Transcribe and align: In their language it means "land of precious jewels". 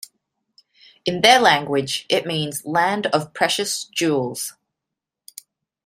In 1.05 1.21
their 1.21 1.37
language 1.39 2.07
it 2.09 2.25
means 2.25 2.65
"land 2.65 3.05
of 3.13 3.35
precious 3.35 3.83
jewels". 3.83 4.55